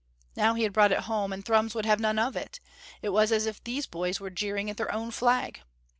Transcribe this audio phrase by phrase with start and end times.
[0.35, 2.59] Now he had brought it home, and Thrums would have none of it;
[3.03, 5.61] it was as if these boys were jeering at their own flag.